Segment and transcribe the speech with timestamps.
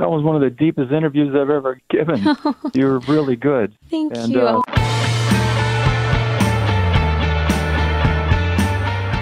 [0.00, 2.24] that was one of the deepest interviews I've ever given.
[2.74, 3.76] you were really good.
[3.90, 4.40] Thank and, you.
[4.40, 4.62] Uh,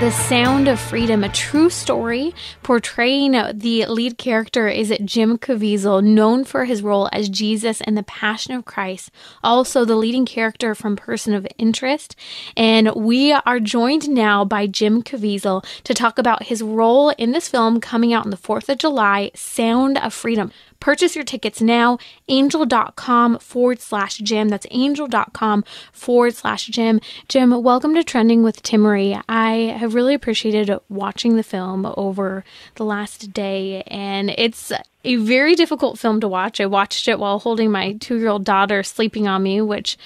[0.01, 6.45] The Sound of Freedom, a true story portraying the lead character is Jim Caviezel, known
[6.45, 9.11] for his role as Jesus in The Passion of Christ,
[9.43, 12.15] also the leading character from Person of Interest.
[12.57, 17.49] And we are joined now by Jim Caviezel to talk about his role in this
[17.49, 20.53] film coming out on the 4th of July, Sound of Freedom.
[20.81, 24.49] Purchase your tickets now, angel.com forward slash Jim.
[24.49, 27.01] That's angel.com forward slash Jim.
[27.29, 29.21] Jim, welcome to Trending with Timmerie.
[29.29, 32.45] I have really appreciated watching the film over
[32.77, 34.73] the last day, and it's
[35.05, 36.61] a very difficult film to watch.
[36.61, 39.97] I watched it while holding my two year old daughter sleeping on me, which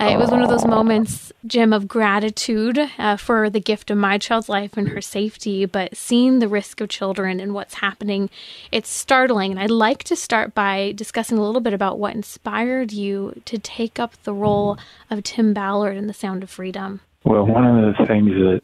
[0.00, 3.98] uh, it was one of those moments, Jim, of gratitude uh, for the gift of
[3.98, 5.66] my child's life and her safety.
[5.66, 8.28] But seeing the risk of children and what's happening,
[8.72, 9.52] it's startling.
[9.52, 13.58] And I'd like to start by discussing a little bit about what inspired you to
[13.58, 14.78] take up the role
[15.10, 17.00] of Tim Ballard in The Sound of Freedom.
[17.24, 18.62] Well, one of the things that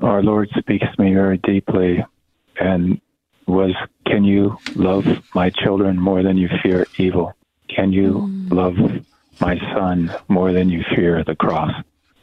[0.00, 2.04] our Lord speaks to me very deeply
[2.58, 3.00] and
[3.50, 3.74] was
[4.06, 7.34] can you love my children more than you fear evil?
[7.68, 8.52] Can you mm.
[8.52, 8.76] love
[9.40, 11.72] my son more than you fear the cross?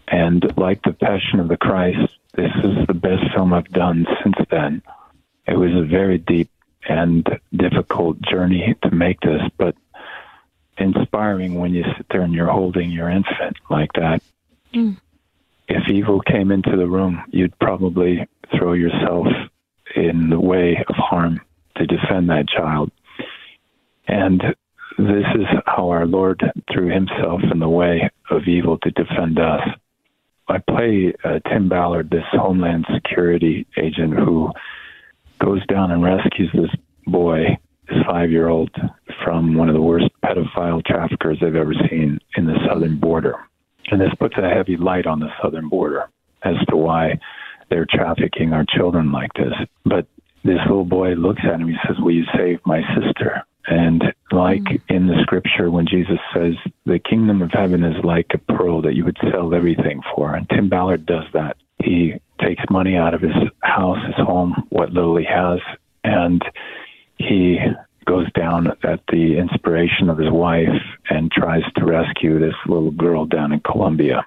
[0.07, 4.35] And like the Passion of the Christ, this is the best film I've done since
[4.49, 4.81] then.
[5.47, 6.49] It was a very deep
[6.87, 9.75] and difficult journey to make this, but
[10.77, 14.21] inspiring when you sit there and you're holding your infant like that.
[14.73, 14.97] Mm.
[15.67, 19.27] If evil came into the room, you'd probably throw yourself
[19.97, 21.41] in the way of harm
[21.77, 22.91] to defend that child.
[24.07, 24.41] And
[24.97, 29.61] this is how our Lord threw himself in the way of evil to defend us.
[30.47, 34.51] I play uh, Tim Ballard, this Homeland Security agent who
[35.39, 36.71] goes down and rescues this
[37.05, 37.57] boy,
[37.89, 38.71] this five year old,
[39.23, 43.35] from one of the worst pedophile traffickers I've ever seen in the southern border.
[43.91, 46.09] And this puts a heavy light on the southern border
[46.43, 47.19] as to why
[47.69, 49.53] they're trafficking our children like this.
[49.85, 50.07] But
[50.43, 51.67] this little boy looks at him.
[51.67, 53.43] He says, Will you save my sister?
[53.67, 54.01] And
[54.31, 54.93] like mm-hmm.
[54.93, 56.53] in the scripture, when Jesus says,
[56.85, 60.35] The kingdom of heaven is like a pearl that you would sell everything for.
[60.35, 61.57] And Tim Ballard does that.
[61.83, 65.59] He takes money out of his house, his home, what little he has,
[66.03, 66.41] and
[67.17, 67.59] he
[68.05, 73.25] goes down at the inspiration of his wife and tries to rescue this little girl
[73.25, 74.25] down in Colombia.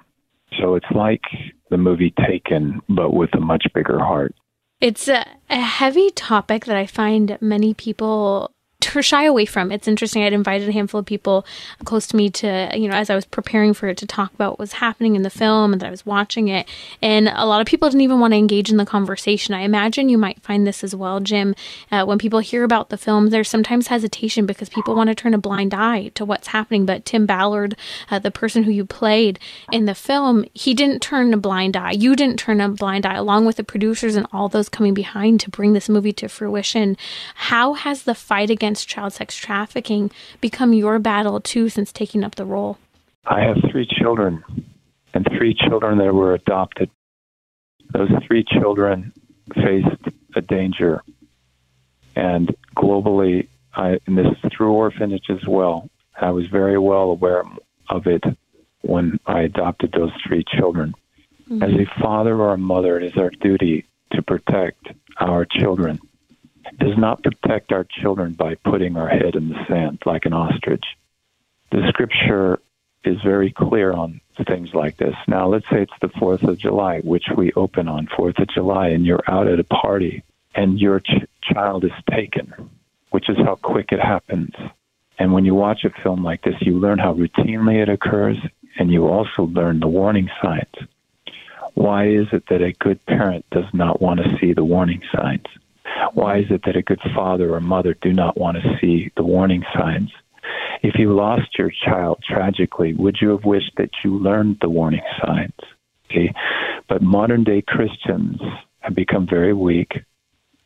[0.61, 1.23] So it's like
[1.71, 4.35] the movie Taken, but with a much bigger heart.
[4.81, 9.71] It's a, a heavy topic that I find many people to shy away from.
[9.71, 10.23] It's interesting.
[10.23, 11.47] I'd invited a handful of people
[11.85, 14.53] close to me to, you know, as I was preparing for it to talk about
[14.53, 16.67] what was happening in the film and that I was watching it.
[17.03, 19.55] And a lot of people didn't even want to engage in the conversation.
[19.55, 21.55] I imagine you might find this as well, Jim.
[21.91, 25.35] Uh, when people hear about the film, there's sometimes hesitation because people want to turn
[25.35, 26.87] a blind eye to what's happening.
[26.87, 27.77] But Tim Ballard,
[28.11, 29.39] uh, the person who you played
[29.73, 31.93] in the film, he didn't turn a blind eye.
[31.93, 35.41] You didn't turn a blind eye, along with the producers and all those coming behind
[35.41, 36.97] to bring this movie to fruition.
[37.35, 42.23] How has the fight against against child sex trafficking become your battle too since taking
[42.23, 42.79] up the role?
[43.27, 44.45] I have three children,
[45.13, 46.89] and three children that were adopted.
[47.93, 49.13] Those three children
[49.57, 50.05] faced
[50.37, 51.03] a danger,
[52.15, 55.91] and globally, I, and this is through orphanage as well.
[56.21, 57.43] I was very well aware
[57.89, 58.23] of it
[58.83, 60.95] when I adopted those three children.
[61.51, 61.63] Mm-hmm.
[61.65, 64.87] As a father or a mother, it is our duty to protect
[65.19, 65.99] our children
[66.81, 70.85] does not protect our children by putting our head in the sand like an ostrich.
[71.71, 72.59] The scripture
[73.05, 75.15] is very clear on things like this.
[75.29, 78.89] Now, let's say it's the 4th of July, which we open on 4th of July,
[78.89, 80.23] and you're out at a party
[80.55, 82.53] and your ch- child is taken,
[83.11, 84.53] which is how quick it happens.
[85.19, 88.39] And when you watch a film like this, you learn how routinely it occurs,
[88.79, 90.89] and you also learn the warning signs.
[91.75, 95.47] Why is it that a good parent does not want to see the warning signs?
[96.15, 99.25] Why is it that a good father or mother do not want to see the
[99.25, 100.11] warning signs?
[100.83, 105.03] If you lost your child tragically, would you have wished that you learned the warning
[105.25, 105.53] signs?
[106.11, 106.33] Okay.
[106.89, 108.41] But modern day Christians
[108.81, 109.93] have become very weak.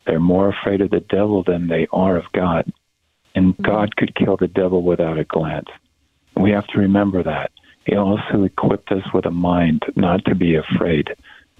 [0.05, 2.71] They're more afraid of the devil than they are of God.
[3.35, 3.63] And mm-hmm.
[3.63, 5.67] God could kill the devil without a glance.
[6.37, 7.51] We have to remember that.
[7.85, 11.09] He also equipped us with a mind not to be afraid.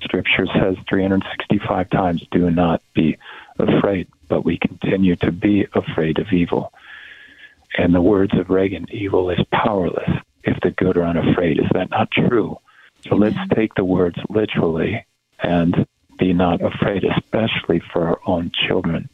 [0.02, 3.18] Scripture says 365 times, do not be
[3.57, 6.72] afraid, but we continue to be afraid of evil.
[7.78, 10.10] And the words of Reagan, evil is powerless
[10.44, 11.60] if the good are unafraid.
[11.60, 12.57] Is that not true?
[13.07, 15.06] So let's take the words literally
[15.40, 15.86] and
[16.18, 19.10] be not afraid, especially for our own children.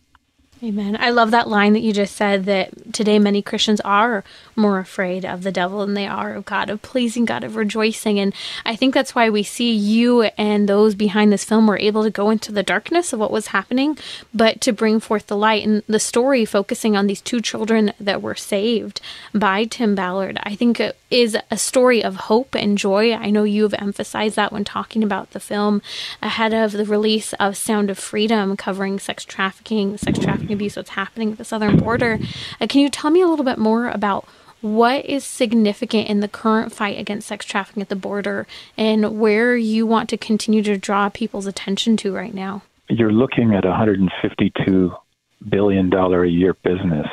[0.63, 0.95] Amen.
[0.99, 4.23] I love that line that you just said that today many Christians are
[4.55, 8.19] more afraid of the devil than they are of God, of pleasing God, of rejoicing.
[8.19, 8.31] And
[8.63, 12.11] I think that's why we see you and those behind this film were able to
[12.11, 13.97] go into the darkness of what was happening,
[14.35, 15.65] but to bring forth the light.
[15.65, 19.01] And the story focusing on these two children that were saved
[19.33, 20.79] by Tim Ballard, I think
[21.09, 23.13] is a story of hope and joy.
[23.13, 25.81] I know you have emphasized that when talking about the film
[26.21, 30.91] ahead of the release of Sound of Freedom covering sex trafficking, sex trafficking abuse, what's
[30.91, 32.19] happening at the southern border.
[32.59, 34.27] Uh, can you tell me a little bit more about
[34.61, 38.45] what is significant in the current fight against sex trafficking at the border
[38.77, 42.61] and where you want to continue to draw people's attention to right now?
[42.87, 44.95] You're looking at a $152
[45.49, 47.07] billion a year business.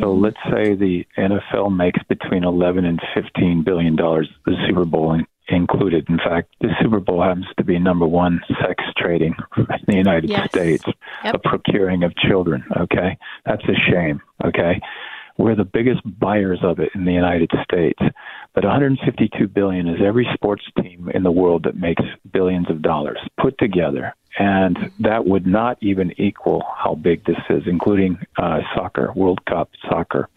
[0.00, 5.18] So let's say the NFL makes between 11 and 15 billion dollars, the Super Bowl
[5.48, 6.08] included.
[6.08, 10.30] In fact, the Super Bowl happens to be number one sex trading in the United
[10.30, 10.48] yes.
[10.48, 10.84] States,
[11.24, 11.34] yep.
[11.34, 12.64] a procuring of children.
[12.76, 14.20] Okay, that's a shame.
[14.44, 14.80] Okay,
[15.38, 18.00] we're the biggest buyers of it in the United States.
[18.54, 22.02] But 152 billion is every sports team in the world that makes
[22.32, 27.62] billions of dollars put together, and that would not even equal how big this is,
[27.66, 30.28] including uh, soccer, World Cup soccer.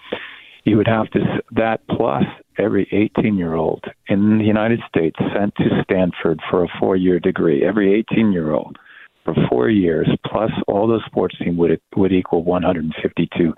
[0.64, 2.24] You would have to that plus
[2.58, 7.20] every 18 year old in the United States sent to Stanford for a four year
[7.20, 7.64] degree.
[7.64, 8.78] Every 18 year old
[9.24, 13.54] for four years, plus all those sports teams would would equal 152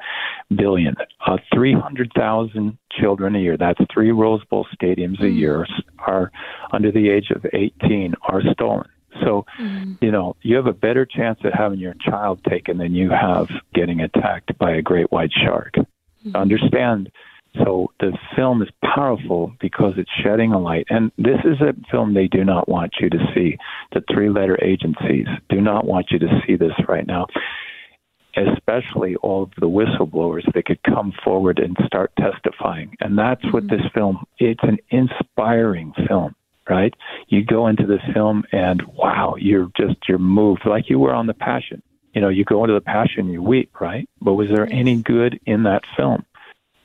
[0.56, 0.96] billion.
[1.26, 3.58] Uh, 300,000 children a year.
[3.58, 5.66] That's three Rose Bowl stadiums a year.
[6.00, 6.32] Are
[6.72, 8.90] under the age of 18 are stolen.
[9.22, 9.98] So, mm.
[10.02, 13.48] you know, you have a better chance of having your child taken than you have
[13.74, 15.74] getting attacked by a great white shark.
[16.26, 16.36] Mm.
[16.36, 17.12] Understand
[17.56, 20.86] so the film is powerful because it's shedding a light.
[20.90, 23.58] And this is a film they do not want you to see.
[23.94, 27.28] The three letter agencies do not want you to see this right now,
[28.36, 32.96] especially all of the whistleblowers that could come forward and start testifying.
[33.00, 33.76] And that's what mm-hmm.
[33.76, 36.36] this film, it's an inspiring film.
[36.70, 36.94] Right?
[37.28, 41.28] You go into the film and wow, you're just, you're moved like you were on
[41.28, 41.84] the passion.
[42.14, 44.08] You know, you go into the passion, you weep, right?
[44.22, 46.26] But was there any good in that film?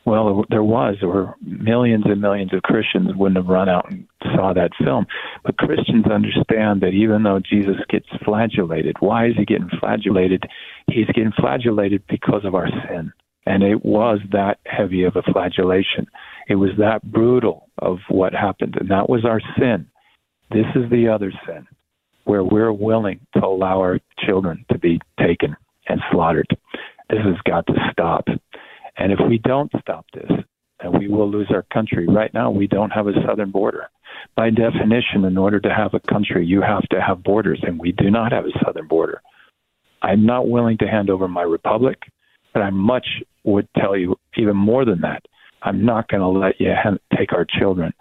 [0.08, 4.54] Well, there was, or millions and millions of Christians wouldn't have run out and saw
[4.54, 5.06] that film.
[5.44, 10.44] But Christians understand that even though Jesus gets flagellated, why is he getting flagellated?
[10.86, 13.12] He's getting flagellated because of our sin.
[13.44, 16.06] And it was that heavy of a flagellation.
[16.48, 18.76] It was that brutal of what happened.
[18.80, 19.86] And that was our sin.
[20.50, 21.66] This is the other sin,
[22.24, 25.54] where we're willing to allow our children to be taken
[25.86, 26.48] and slaughtered.
[27.10, 28.26] This has got to stop.
[28.98, 30.30] And if we don't stop this,
[30.82, 32.06] then we will lose our country.
[32.06, 33.88] Right now, we don't have a southern border.
[34.36, 37.92] By definition, in order to have a country, you have to have borders, and we
[37.92, 39.22] do not have a southern border.
[40.02, 41.98] I'm not willing to hand over my republic,
[42.52, 43.06] but I much
[43.44, 45.22] would tell you even more than that.
[45.62, 46.72] I'm not going to let you
[47.16, 47.92] take our children.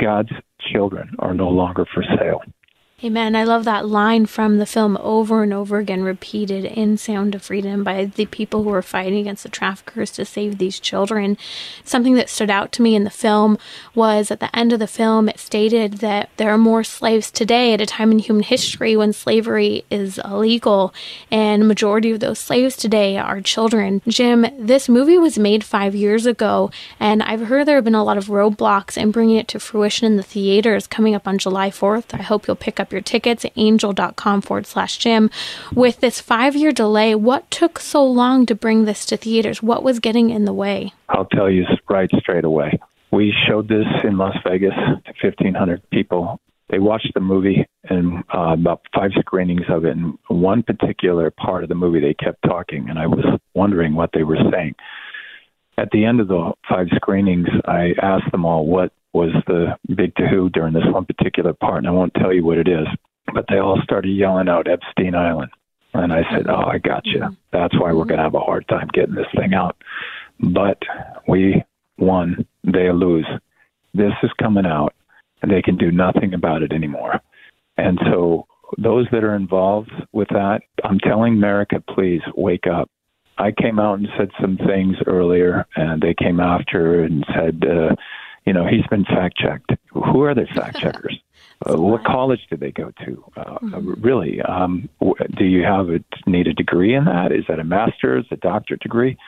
[0.00, 0.32] God's
[0.72, 2.42] children are no longer for sale.
[3.04, 3.36] Amen.
[3.36, 7.42] I love that line from the film over and over again, repeated in Sound of
[7.42, 11.38] Freedom by the people who are fighting against the traffickers to save these children.
[11.84, 13.56] Something that stood out to me in the film
[13.94, 17.72] was at the end of the film, it stated that there are more slaves today
[17.72, 20.92] at a time in human history when slavery is illegal,
[21.30, 24.02] and majority of those slaves today are children.
[24.08, 28.02] Jim, this movie was made five years ago, and I've heard there have been a
[28.02, 31.70] lot of roadblocks in bringing it to fruition in the theaters coming up on July
[31.70, 32.06] 4th.
[32.12, 35.30] I hope you'll pick up up your tickets at angel.com forward slash Jim.
[35.74, 39.62] With this five year delay, what took so long to bring this to theaters?
[39.62, 40.94] What was getting in the way?
[41.10, 42.78] I'll tell you right straight away.
[43.10, 46.40] We showed this in Las Vegas to 1,500 people.
[46.70, 49.96] They watched the movie and uh, about five screenings of it.
[49.96, 54.10] And one particular part of the movie, they kept talking, and I was wondering what
[54.12, 54.74] they were saying.
[55.78, 60.14] At the end of the five screenings, I asked them all what was the big
[60.16, 62.86] to-who during this one particular part, and I won't tell you what it is.
[63.32, 65.50] But they all started yelling out Epstein Island.
[65.94, 67.24] And I said, Oh, I got you.
[67.52, 69.76] That's why we're going to have a hard time getting this thing out.
[70.40, 70.78] But
[71.26, 71.64] we
[71.98, 73.26] won, they lose.
[73.94, 74.94] This is coming out,
[75.42, 77.20] and they can do nothing about it anymore.
[77.76, 78.46] And so,
[78.76, 82.90] those that are involved with that, I'm telling America, please wake up.
[83.38, 87.94] I came out and said some things earlier, and they came after and said, uh,
[88.48, 89.72] you know, he's been fact checked.
[89.92, 91.20] Who are the fact checkers?
[91.66, 93.24] uh, what college did they go to?
[93.36, 94.00] Uh, mm-hmm.
[94.00, 94.88] Really, um,
[95.36, 97.30] do you have a need a degree in that?
[97.30, 99.18] Is that a master's, a doctorate degree?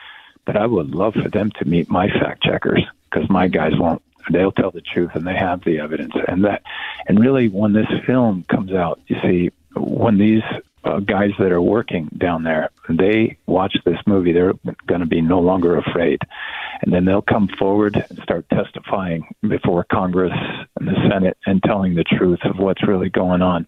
[0.45, 4.01] But I would love for them to meet my fact checkers because my guys won't.
[4.31, 6.13] They'll tell the truth and they have the evidence.
[6.27, 6.63] And that,
[7.07, 10.43] and really, when this film comes out, you see, when these
[10.83, 14.53] uh, guys that are working down there, they watch this movie, they're
[14.87, 16.19] going to be no longer afraid.
[16.81, 20.33] And then they'll come forward and start testifying before Congress
[20.79, 23.67] and the Senate and telling the truth of what's really going on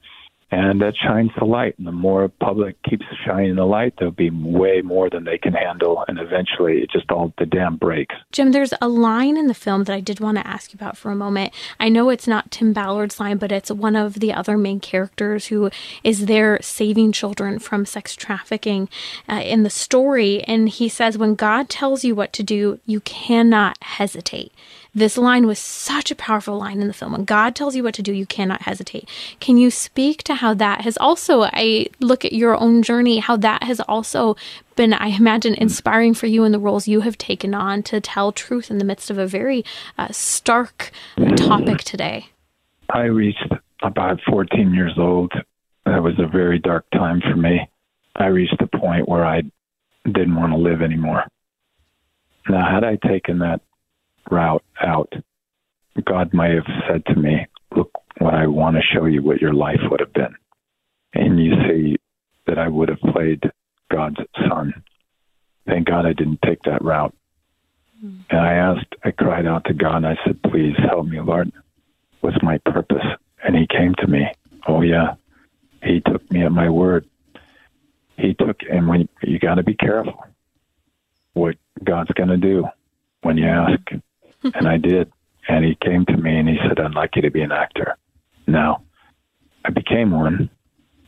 [0.53, 1.73] and that shines the light.
[1.77, 5.53] And the more public keeps shining the light, there'll be way more than they can
[5.53, 8.15] handle, and eventually, it just all the dam breaks.
[8.31, 10.95] Jim, there's a line in the film that I did want to ask you about
[10.95, 11.53] for a moment.
[11.79, 15.47] I know it's not Tim Ballard's line, but it's one of the other main characters
[15.47, 15.71] who
[16.03, 18.89] is there saving children from sex trafficking
[19.27, 22.99] uh, in the story, and he says, "When God tells you what to do, you
[22.99, 24.51] cannot hesitate."
[24.95, 27.13] This line was such a powerful line in the film.
[27.13, 29.09] When God tells you what to do, you cannot hesitate.
[29.39, 33.35] Can you speak to how that has also, I look at your own journey, how
[33.37, 34.35] that has also
[34.75, 35.63] been, I imagine, hmm.
[35.63, 38.85] inspiring for you in the roles you have taken on to tell truth in the
[38.85, 39.65] midst of a very
[39.97, 41.85] uh, stark uh, topic hmm.
[41.85, 42.27] today?
[42.89, 45.33] I reached about 14 years old.
[45.85, 47.67] That was a very dark time for me.
[48.15, 49.41] I reached a point where I
[50.05, 51.25] didn't want to live anymore.
[52.47, 53.61] Now, had I taken that
[54.29, 55.11] route out,
[56.05, 59.53] God might have said to me, Look, what I want to show you what your
[59.53, 60.35] life would have been.
[61.13, 61.97] And you see
[62.45, 63.43] that I would have played
[63.91, 64.83] God's son.
[65.67, 67.15] Thank God I didn't take that route.
[68.03, 68.23] Mm.
[68.29, 71.51] And I asked, I cried out to God and I said, Please help me, Lord.
[72.21, 73.05] What's my purpose?
[73.43, 74.31] And He came to me.
[74.67, 75.15] Oh, yeah.
[75.83, 77.05] He took me at my word.
[78.17, 80.25] He took, and when you got to be careful
[81.33, 82.65] what God's going to do
[83.21, 83.79] when you ask
[84.53, 85.11] and I did.
[85.47, 87.97] And he came to me and he said, I'd like you to be an actor.
[88.47, 88.83] Now,
[89.65, 90.49] I became one,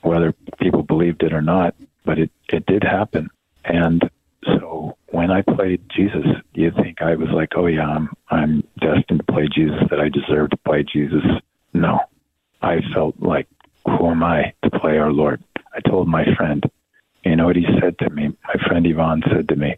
[0.01, 1.75] whether people believed it or not,
[2.05, 3.29] but it, it did happen.
[3.63, 4.09] And
[4.45, 9.23] so when I played Jesus, you think I was like, oh yeah, I'm I'm destined
[9.25, 11.23] to play Jesus, that I deserve to play Jesus.
[11.73, 11.99] No,
[12.61, 13.47] I felt like,
[13.85, 15.43] who am I to play our Lord?
[15.73, 16.63] I told my friend,
[17.23, 18.35] you know what he said to me.
[18.47, 19.75] My friend Yvonne said to me,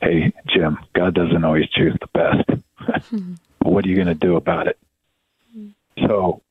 [0.00, 2.62] "Hey Jim, God doesn't always choose the best."
[3.62, 4.78] What are you going to do about it?
[6.06, 6.42] So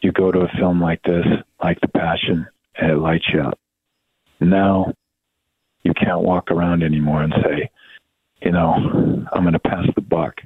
[0.00, 1.26] you go to a film like this,
[1.62, 2.46] like The Passion,
[2.76, 3.58] and it lights you up.
[4.40, 4.92] Now
[5.82, 7.70] you can't walk around anymore and say,
[8.40, 8.72] you know,
[9.32, 10.40] I'm going to pass the buck.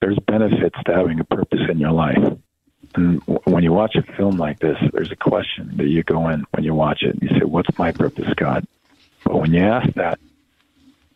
[0.00, 2.38] There's benefits to having a purpose in your life.
[2.94, 6.44] And when you watch a film like this, there's a question that you go in
[6.50, 8.66] when you watch it and you say, What's my purpose, God?
[9.24, 10.18] But when you ask that,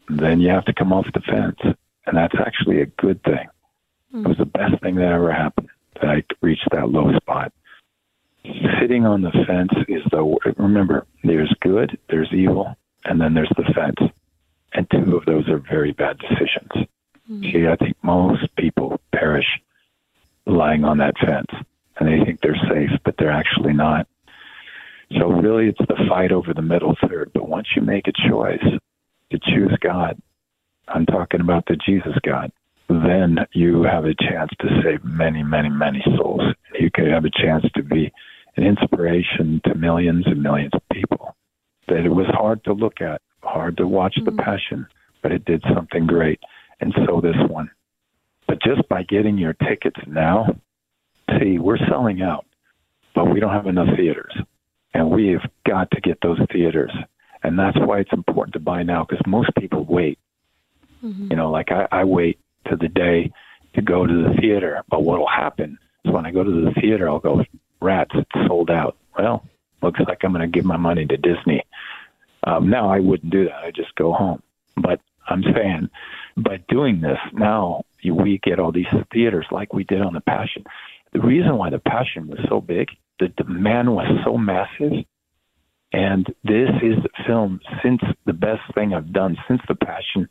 [0.09, 1.77] then you have to come off the fence
[2.07, 3.49] and that's actually a good thing.
[4.15, 4.25] Mm.
[4.25, 7.53] It was the best thing that ever happened that I reached that low spot.
[8.81, 13.65] Sitting on the fence is the remember there's good, there's evil, and then there's the
[13.75, 14.13] fence,
[14.73, 16.89] and two of those are very bad decisions.
[17.29, 17.53] Mm.
[17.53, 19.61] See, I think most people perish
[20.47, 21.51] lying on that fence,
[21.99, 24.07] and they think they're safe, but they're actually not.
[25.19, 27.33] So really, it's the fight over the middle third.
[27.33, 28.65] But once you make a choice
[29.31, 30.21] to choose God,
[30.89, 32.53] I'm talking about the Jesus God,
[32.89, 36.43] then you have a chance to save many, many, many souls.
[36.79, 38.13] You could have a chance to be
[38.57, 41.37] an inspiration to millions and millions of people.
[41.89, 44.37] That it was hard to look at, hard to watch mm-hmm.
[44.37, 44.87] the passion,
[45.23, 46.41] but it did something great.
[46.81, 47.71] And so this one.
[48.47, 50.47] But just by getting your tickets now,
[51.41, 52.47] see, we're selling out,
[53.15, 54.37] but we don't have enough theaters.
[54.95, 56.93] And we've got to get those theaters.
[57.43, 60.19] And that's why it's important to buy now because most people wait
[61.05, 61.29] Mm-hmm.
[61.31, 62.39] You know, like I, I wait
[62.69, 63.33] to the day
[63.75, 64.83] to go to the theater.
[64.89, 67.45] But what will happen is when I go to the theater, I'll go,
[67.81, 68.97] rats, it's sold out.
[69.19, 69.45] Well,
[69.83, 71.63] looks like I'm going to give my money to Disney.
[72.45, 73.65] Um, now I wouldn't do that.
[73.65, 74.43] I just go home.
[74.77, 75.91] But I'm saying
[76.37, 80.65] by doing this, now we get all these theaters like we did on The Passion.
[81.13, 82.89] The reason why The Passion was so big,
[83.19, 84.93] the demand was so massive,
[85.93, 90.29] and this is film since the best thing I've done since The Passion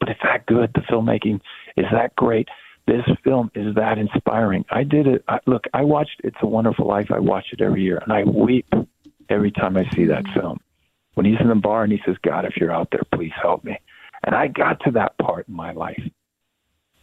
[0.00, 0.70] but it's that good.
[0.74, 1.40] The filmmaking
[1.76, 2.48] is that great.
[2.86, 4.64] This film is that inspiring.
[4.70, 5.24] I did it.
[5.26, 7.10] I, look, I watched It's a Wonderful Life.
[7.10, 8.66] I watch it every year, and I weep
[9.30, 10.60] every time I see that film.
[11.14, 13.64] When he's in the bar and he says, God, if you're out there, please help
[13.64, 13.78] me.
[14.24, 16.02] And I got to that part in my life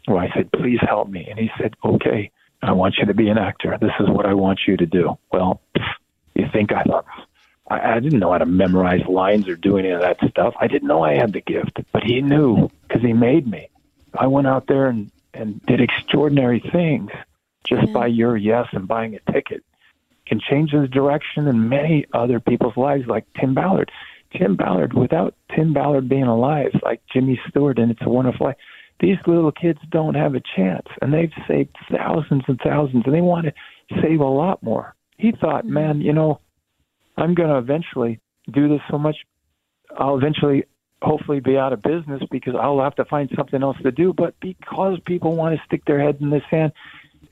[0.05, 1.25] where I said, please help me.
[1.29, 2.31] And he said, okay,
[2.61, 3.77] I want you to be an actor.
[3.79, 5.17] This is what I want you to do.
[5.31, 5.61] Well,
[6.35, 7.05] you think I thought,
[7.71, 10.53] I, I didn't know how to memorize lines or do any of that stuff.
[10.59, 13.69] I didn't know I had the gift, but he knew because he made me.
[14.17, 17.11] I went out there and, and did extraordinary things
[17.65, 17.93] just mm-hmm.
[17.93, 19.63] by your yes and buying a ticket
[20.31, 23.91] can change the direction in many other people's lives, like Tim Ballard.
[24.33, 28.55] Tim Ballard, without Tim Ballard being alive, like Jimmy Stewart and It's a Wonderful Life,
[29.01, 30.87] these little kids don't have a chance.
[31.01, 33.53] And they've saved thousands and thousands, and they want to
[34.01, 34.95] save a lot more.
[35.17, 35.73] He thought, mm-hmm.
[35.73, 36.39] man, you know,
[37.21, 38.19] I'm going to eventually
[38.51, 39.15] do this so much.
[39.95, 40.63] I'll eventually,
[41.03, 44.11] hopefully, be out of business because I'll have to find something else to do.
[44.11, 46.71] But because people want to stick their head in the sand,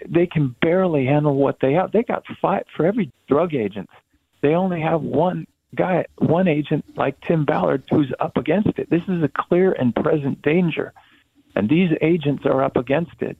[0.08, 1.92] they can barely handle what they have.
[1.92, 3.90] They got five for every drug agent.
[4.42, 8.92] They only have one guy, one agent like Tim Ballard who's up against it.
[8.92, 10.94] This is a clear and present danger.
[11.56, 13.38] And these agents are up against it.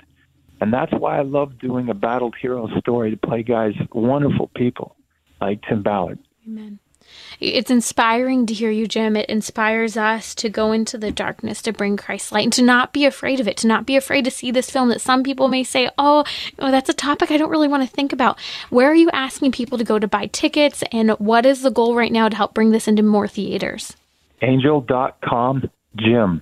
[0.62, 4.96] And that's why I love doing a battled hero story to play guys, wonderful people
[5.40, 6.18] like Tim Ballard.
[6.50, 6.80] Amen.
[7.40, 9.16] It's inspiring to hear you, Jim.
[9.16, 12.92] It inspires us to go into the darkness to bring Christ's light and to not
[12.92, 15.48] be afraid of it, to not be afraid to see this film that some people
[15.48, 16.24] may say, oh,
[16.58, 18.40] oh that's a topic I don't really want to think about.
[18.72, 20.84] Where are you asking people to go to buy tickets?
[20.92, 23.96] And what is the goal right now to help bring this into more theaters?
[24.42, 26.42] Angel.com Jim.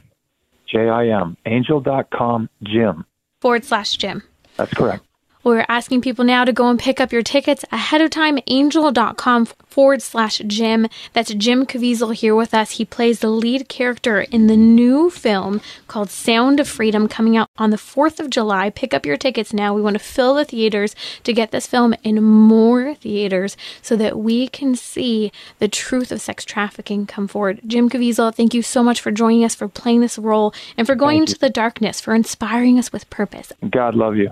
[0.70, 1.36] J I M.
[1.46, 3.06] Angel.com Jim.
[3.42, 4.24] Forward slash Jim.
[4.56, 5.04] That's correct.
[5.48, 8.38] We're asking people now to go and pick up your tickets ahead of time.
[8.48, 10.90] Angel.com forward slash Jim.
[11.14, 12.72] That's Jim Caviezel here with us.
[12.72, 17.50] He plays the lead character in the new film called Sound of Freedom coming out
[17.58, 18.70] on the 4th of July.
[18.70, 19.74] Pick up your tickets now.
[19.74, 24.20] We want to fill the theaters to get this film in more theaters so that
[24.20, 27.62] we can see the truth of sex trafficking come forward.
[27.66, 30.96] Jim Caviezel, thank you so much for joining us, for playing this role, and for
[30.96, 33.54] going into the darkness, for inspiring us with purpose.
[33.72, 34.30] God love you.